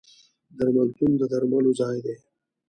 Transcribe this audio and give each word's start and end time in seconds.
درملتون 0.57 1.11
د 1.17 1.21
درملو 1.31 1.71
ځای 1.79 1.97
دی. 2.05 2.15